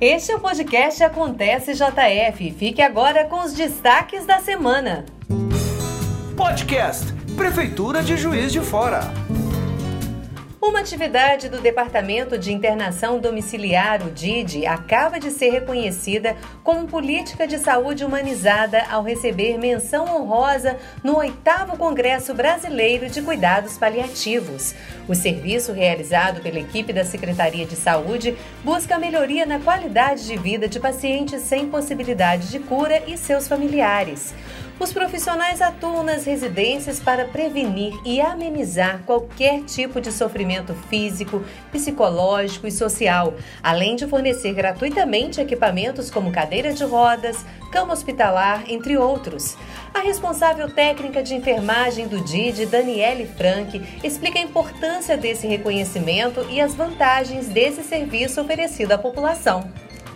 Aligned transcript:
Este 0.00 0.30
é 0.30 0.36
o 0.36 0.38
podcast 0.38 1.02
Acontece 1.02 1.72
JF. 1.74 2.52
Fique 2.52 2.80
agora 2.80 3.24
com 3.24 3.40
os 3.40 3.52
destaques 3.52 4.24
da 4.24 4.38
semana. 4.38 5.04
Podcast 6.36 7.12
Prefeitura 7.36 8.00
de 8.00 8.16
Juiz 8.16 8.52
de 8.52 8.60
Fora. 8.60 9.00
Uma 10.60 10.80
atividade 10.80 11.48
do 11.48 11.60
Departamento 11.60 12.36
de 12.36 12.52
Internação 12.52 13.20
Domiciliar, 13.20 14.04
o 14.04 14.10
DID, 14.10 14.66
acaba 14.66 15.20
de 15.20 15.30
ser 15.30 15.50
reconhecida 15.50 16.36
como 16.64 16.88
política 16.88 17.46
de 17.46 17.58
saúde 17.58 18.04
humanizada 18.04 18.82
ao 18.90 19.04
receber 19.04 19.56
menção 19.56 20.04
honrosa 20.04 20.76
no 21.02 21.16
8 21.18 21.38
Congresso 21.78 22.34
Brasileiro 22.34 23.08
de 23.08 23.22
Cuidados 23.22 23.78
Paliativos. 23.78 24.74
O 25.06 25.14
serviço 25.14 25.72
realizado 25.72 26.42
pela 26.42 26.58
equipe 26.58 26.92
da 26.92 27.04
Secretaria 27.04 27.64
de 27.64 27.76
Saúde 27.76 28.36
busca 28.64 28.98
melhoria 28.98 29.46
na 29.46 29.60
qualidade 29.60 30.26
de 30.26 30.36
vida 30.36 30.68
de 30.68 30.80
pacientes 30.80 31.40
sem 31.42 31.68
possibilidade 31.68 32.50
de 32.50 32.58
cura 32.58 33.00
e 33.06 33.16
seus 33.16 33.46
familiares. 33.46 34.34
Os 34.80 34.92
profissionais 34.92 35.60
atuam 35.60 36.04
nas 36.04 36.24
residências 36.24 37.00
para 37.00 37.24
prevenir 37.24 37.92
e 38.04 38.20
amenizar 38.20 39.02
qualquer 39.04 39.64
tipo 39.64 40.00
de 40.00 40.12
sofrimento 40.12 40.72
físico, 40.88 41.42
psicológico 41.72 42.64
e 42.64 42.70
social, 42.70 43.34
além 43.60 43.96
de 43.96 44.06
fornecer 44.06 44.52
gratuitamente 44.52 45.40
equipamentos 45.40 46.12
como 46.12 46.30
cadeira 46.30 46.72
de 46.72 46.84
rodas, 46.84 47.44
cama 47.72 47.92
hospitalar, 47.92 48.70
entre 48.70 48.96
outros. 48.96 49.56
A 49.92 49.98
responsável 49.98 50.70
técnica 50.70 51.24
de 51.24 51.34
enfermagem 51.34 52.06
do 52.06 52.20
DID, 52.20 52.66
Daniele 52.66 53.26
Frank, 53.26 53.82
explica 54.04 54.38
a 54.38 54.42
importância 54.42 55.16
desse 55.16 55.48
reconhecimento 55.48 56.46
e 56.50 56.60
as 56.60 56.76
vantagens 56.76 57.48
desse 57.48 57.82
serviço 57.82 58.40
oferecido 58.40 58.92
à 58.92 58.98
população. 58.98 59.68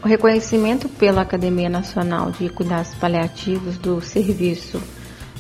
O 0.03 0.09
reconhecimento 0.09 0.89
pela 0.89 1.23
Academia 1.23 1.69
Nacional 1.69 2.33
de 2.33 2.49
Cuidados 2.49 2.93
Paliativos 2.95 3.79
do 3.79 4.01
serviço 4.01 4.83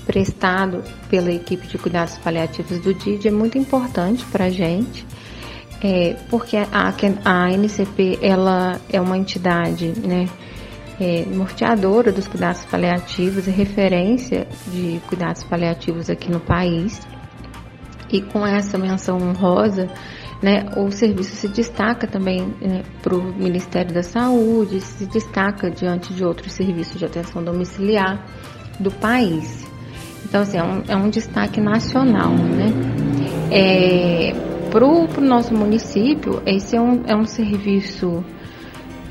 prestado 0.06 0.84
pela 1.10 1.32
equipe 1.32 1.66
de 1.66 1.76
cuidados 1.76 2.16
paliativos 2.18 2.78
do 2.78 2.94
DID 2.94 3.26
é 3.26 3.30
muito 3.32 3.58
importante 3.58 4.24
para 4.26 4.44
a 4.44 4.50
gente, 4.50 5.04
é, 5.82 6.16
porque 6.30 6.56
a, 6.56 6.94
a 7.24 7.50
NCP 7.50 8.20
ela 8.22 8.80
é 8.88 9.00
uma 9.00 9.18
entidade 9.18 9.88
né, 9.98 10.28
é, 11.00 11.24
norteadora 11.26 12.12
dos 12.12 12.28
cuidados 12.28 12.64
paliativos 12.64 13.48
e 13.48 13.50
referência 13.50 14.46
de 14.68 15.00
cuidados 15.08 15.42
paliativos 15.42 16.08
aqui 16.08 16.30
no 16.30 16.38
país. 16.38 17.00
E 18.08 18.20
com 18.20 18.46
essa 18.46 18.78
menção 18.78 19.18
honrosa, 19.18 19.88
né, 20.42 20.64
o 20.76 20.90
serviço 20.90 21.36
se 21.36 21.46
destaca 21.48 22.06
também 22.06 22.52
né, 22.60 22.82
para 23.00 23.14
o 23.14 23.22
Ministério 23.22 23.94
da 23.94 24.02
Saúde, 24.02 24.80
se 24.80 25.06
destaca 25.06 25.70
diante 25.70 26.12
de 26.12 26.24
outros 26.24 26.52
serviços 26.52 26.98
de 26.98 27.04
atenção 27.04 27.44
domiciliar 27.44 28.26
do 28.80 28.90
país. 28.90 29.64
Então, 30.24 30.42
assim, 30.42 30.58
é 30.58 30.64
um, 30.64 30.82
é 30.88 30.96
um 30.96 31.08
destaque 31.08 31.60
nacional, 31.60 32.30
né? 32.30 32.72
É, 33.50 34.32
para 34.70 34.84
o 34.86 35.06
nosso 35.20 35.54
município, 35.54 36.42
esse 36.46 36.74
é 36.74 36.80
um, 36.80 37.02
é 37.06 37.14
um 37.14 37.26
serviço 37.26 38.24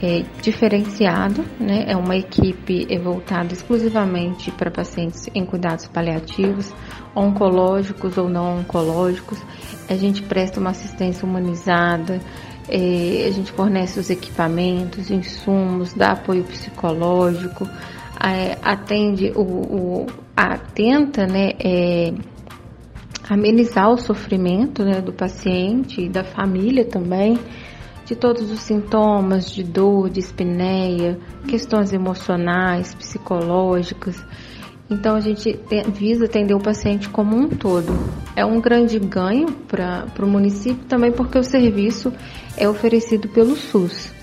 é, 0.02 0.24
diferenciado, 0.42 1.46
né? 1.60 1.86
É 1.88 1.96
uma 1.96 2.16
equipe 2.16 2.88
voltada 2.98 3.54
exclusivamente 3.54 4.50
para 4.52 4.72
pacientes 4.72 5.28
em 5.34 5.46
cuidados 5.46 5.88
paliativos, 5.88 6.74
oncológicos 7.16 8.18
ou 8.18 8.28
não 8.28 8.60
oncológicos. 8.60 9.40
A 9.88 9.96
gente 9.96 10.24
presta 10.24 10.60
uma 10.60 10.72
assistência 10.72 11.26
humanizada, 11.26 12.20
é, 12.68 13.26
a 13.28 13.32
gente 13.32 13.52
fornece 13.52 14.00
os 14.00 14.10
equipamentos, 14.10 15.12
insumos, 15.12 15.94
dá 15.94 16.14
apoio 16.14 16.44
psicológico, 16.46 17.70
é, 18.24 18.58
atende 18.64 19.32
o, 19.36 19.42
o 19.42 20.06
tenta, 20.74 21.28
né? 21.28 21.52
É, 21.60 22.14
amenizar 23.30 23.90
o 23.90 23.98
sofrimento 23.98 24.84
né, 24.84 25.00
do 25.00 25.14
paciente 25.14 26.02
e 26.02 26.10
da 26.10 26.24
família 26.24 26.84
também 26.84 27.40
de 28.12 28.16
todos 28.18 28.52
os 28.52 28.60
sintomas 28.60 29.50
de 29.50 29.64
dor, 29.64 30.10
de 30.10 30.20
espineia, 30.20 31.18
questões 31.48 31.94
emocionais, 31.94 32.94
psicológicas. 32.94 34.22
Então 34.90 35.16
a 35.16 35.22
gente 35.22 35.58
visa 35.94 36.26
atender 36.26 36.54
o 36.54 36.60
paciente 36.60 37.08
como 37.08 37.38
um 37.38 37.48
todo. 37.48 37.88
É 38.36 38.46
um 38.46 38.60
grande 38.60 39.00
ganho 39.00 39.54
para 39.54 40.06
o 40.20 40.28
município 40.28 40.84
também 40.90 41.14
porque 41.14 41.38
o 41.38 41.44
serviço 41.44 42.12
é 42.58 42.68
oferecido 42.68 43.30
pelo 43.30 43.56
SUS. 43.56 44.14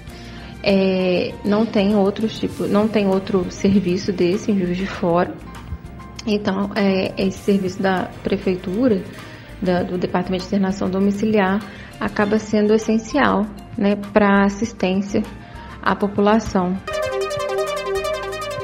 É, 0.62 1.32
não 1.43 1.65
tem 1.65 1.97
outros 1.97 2.38
tipo, 2.38 2.66
não 2.66 2.87
tem 2.87 3.09
outro 3.09 3.47
serviço 3.50 4.12
desse 4.12 4.53
em 4.53 4.59
Juiz 4.59 4.76
de 4.76 4.87
Fora. 4.87 5.32
Então 6.26 6.72
é, 6.76 7.15
esse 7.16 7.38
serviço 7.38 7.81
da 7.81 8.10
prefeitura, 8.22 9.03
da, 9.62 9.82
do 9.82 9.97
Departamento 9.97 10.43
de 10.43 10.49
Internação 10.49 10.91
Domiciliar, 10.91 11.62
acaba 11.99 12.38
sendo 12.38 12.75
essencial 12.75 13.47
né, 13.78 13.97
para 14.12 14.44
assistência 14.44 15.22
à 15.81 15.94
população. 15.94 16.77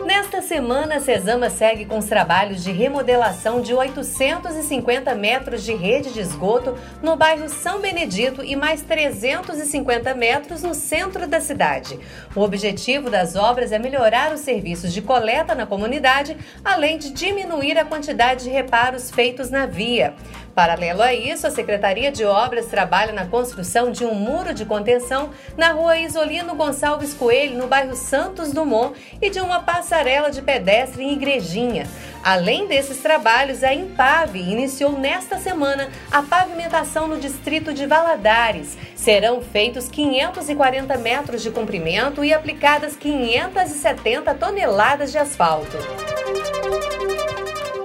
Nesta 0.04 0.42
semana, 0.42 0.96
a 0.96 1.00
Cesama 1.00 1.48
segue 1.48 1.84
com 1.84 1.98
os 1.98 2.06
trabalhos 2.06 2.62
de 2.62 2.72
remodelação 2.72 3.60
de 3.60 3.72
850 3.72 5.14
metros 5.14 5.62
de 5.62 5.74
rede 5.74 6.12
de 6.12 6.20
esgoto 6.20 6.74
no 7.02 7.16
bairro 7.16 7.48
São 7.48 7.80
Benedito 7.80 8.42
e 8.44 8.56
mais 8.56 8.82
350 8.82 10.12
metros 10.14 10.62
no 10.62 10.74
centro 10.74 11.26
da 11.26 11.40
cidade. 11.40 11.98
O 12.34 12.40
objetivo 12.40 13.08
das 13.08 13.36
obras 13.36 13.70
é 13.70 13.78
melhorar 13.78 14.32
os 14.32 14.40
serviços 14.40 14.92
de 14.92 15.00
coleta 15.00 15.54
na 15.54 15.66
comunidade, 15.66 16.36
além 16.64 16.98
de 16.98 17.10
diminuir 17.10 17.78
a 17.78 17.84
quantidade 17.84 18.44
de 18.44 18.50
reparos 18.50 19.10
feitos 19.10 19.50
na 19.50 19.66
via. 19.66 20.14
Paralelo 20.54 21.02
a 21.02 21.12
isso, 21.12 21.48
a 21.48 21.50
Secretaria 21.50 22.12
de 22.12 22.24
Obras 22.24 22.66
trabalha 22.66 23.12
na 23.12 23.26
construção 23.26 23.90
de 23.90 24.04
um 24.04 24.14
muro 24.14 24.54
de 24.54 24.64
contenção 24.64 25.30
na 25.56 25.72
rua 25.72 25.98
Isolino 25.98 26.54
Gonçalves 26.54 27.12
Coelho, 27.12 27.58
no 27.58 27.66
bairro 27.66 27.96
Santos 27.96 28.52
Dumont, 28.52 28.96
e 29.20 29.30
de 29.30 29.40
uma 29.40 29.60
passarela 29.60 30.30
de 30.30 30.40
pedestre 30.40 31.02
em 31.02 31.12
Igrejinha. 31.12 31.88
Além 32.22 32.68
desses 32.68 32.98
trabalhos, 32.98 33.64
a 33.64 33.74
Impave 33.74 34.38
iniciou 34.38 34.92
nesta 34.92 35.38
semana 35.38 35.90
a 36.10 36.22
pavimentação 36.22 37.08
no 37.08 37.18
distrito 37.18 37.74
de 37.74 37.84
Valadares. 37.84 38.78
Serão 38.94 39.42
feitos 39.42 39.88
540 39.88 40.96
metros 40.98 41.42
de 41.42 41.50
comprimento 41.50 42.24
e 42.24 42.32
aplicadas 42.32 42.96
570 42.96 44.32
toneladas 44.34 45.10
de 45.10 45.18
asfalto. 45.18 45.76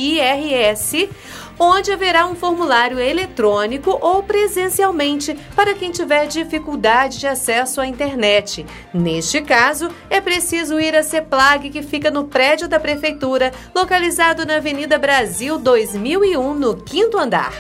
onde 1.58 1.90
haverá 1.90 2.26
um 2.26 2.34
formulário 2.34 2.98
eletrônico 2.98 3.98
ou 4.00 4.22
presencialmente 4.22 5.36
para 5.54 5.74
quem 5.74 5.90
tiver 5.90 6.26
dificuldade 6.26 7.18
de 7.18 7.26
acesso 7.26 7.80
à 7.80 7.86
internet. 7.86 8.66
Neste 8.92 9.40
caso, 9.40 9.90
é 10.10 10.20
preciso 10.20 10.78
ir 10.78 10.94
à 10.94 11.02
CEPLAG, 11.02 11.70
que 11.70 11.82
fica 11.82 12.10
no 12.10 12.24
prédio 12.24 12.68
da 12.68 12.78
Prefeitura, 12.78 13.52
localizado 13.74 14.44
na 14.44 14.56
Avenida 14.56 14.98
Brasil 14.98 15.58
2001, 15.58 16.54
no 16.54 16.76
quinto 16.76 17.18
andar. 17.18 17.52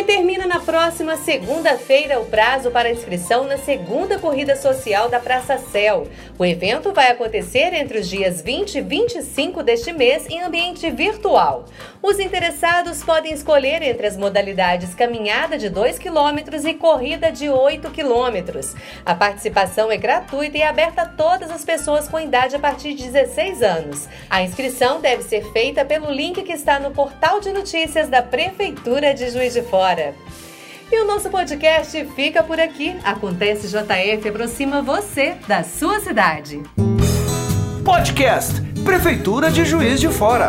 E 0.00 0.04
termina 0.04 0.46
na 0.46 0.58
próxima 0.58 1.14
segunda-feira 1.18 2.18
o 2.18 2.24
prazo 2.24 2.70
para 2.70 2.90
inscrição 2.90 3.44
na 3.44 3.58
segunda 3.58 4.18
corrida 4.18 4.56
social 4.56 5.10
da 5.10 5.20
Praça 5.20 5.58
Céu. 5.58 6.06
O 6.38 6.44
evento 6.46 6.90
vai 6.90 7.10
acontecer 7.10 7.74
entre 7.74 7.98
os 7.98 8.08
dias 8.08 8.40
20 8.40 8.76
e 8.76 8.80
25 8.80 9.62
deste 9.62 9.92
mês 9.92 10.26
em 10.30 10.40
ambiente 10.40 10.90
virtual. 10.90 11.66
Os 12.02 12.18
interessados 12.18 13.02
podem 13.04 13.34
escolher 13.34 13.82
entre 13.82 14.06
as 14.06 14.16
modalidades 14.16 14.94
caminhada 14.94 15.58
de 15.58 15.68
2 15.68 15.98
km 15.98 16.66
e 16.66 16.72
corrida 16.72 17.30
de 17.30 17.50
8 17.50 17.90
km. 17.90 18.58
A 19.04 19.14
participação 19.14 19.92
é 19.92 19.98
gratuita 19.98 20.56
e 20.56 20.62
aberta 20.62 21.02
a 21.02 21.08
todas 21.08 21.50
as 21.50 21.62
pessoas 21.62 22.08
com 22.08 22.18
idade 22.18 22.56
a 22.56 22.58
partir 22.58 22.94
de 22.94 23.04
16 23.04 23.62
anos. 23.62 24.08
A 24.30 24.42
inscrição 24.42 24.98
deve 24.98 25.24
ser 25.24 25.44
feita 25.52 25.84
pelo 25.84 26.10
link 26.10 26.42
que 26.42 26.54
está 26.54 26.80
no 26.80 26.90
portal 26.90 27.38
de 27.38 27.52
notícias 27.52 28.08
da 28.08 28.22
Prefeitura 28.22 29.12
de 29.12 29.28
Juiz 29.28 29.52
de 29.52 29.60
Fora 29.60 29.89
fora. 29.90 30.14
E 30.92 31.02
o 31.02 31.06
nosso 31.06 31.30
podcast 31.30 32.04
fica 32.16 32.42
por 32.42 32.58
aqui. 32.60 32.96
Acontece 33.04 33.68
JF 33.68 34.28
aproxima 34.28 34.82
você 34.82 35.36
da 35.46 35.62
sua 35.62 36.00
cidade. 36.00 36.62
Podcast 37.84 38.60
Prefeitura 38.84 39.50
de 39.50 39.64
Juiz 39.64 40.00
de 40.00 40.08
Fora. 40.08 40.48